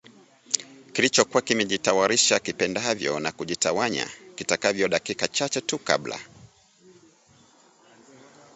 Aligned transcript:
kilichokuwa 0.93 1.41
kimejitawalisha 1.41 2.39
kipendavyo 2.39 3.19
na 3.19 3.31
kujitawanya 3.31 4.07
kitakavyo 4.35 4.87
dakika 4.87 5.27
chache 5.27 5.61
tu 5.61 5.79
kabla 5.79 6.19